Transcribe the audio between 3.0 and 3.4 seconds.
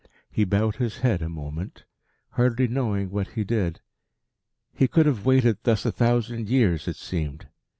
what